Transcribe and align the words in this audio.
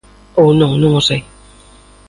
Ou 0.41 0.47
non, 0.59 0.71
non 0.81 0.91
o 0.99 1.01
sei. 1.07 1.21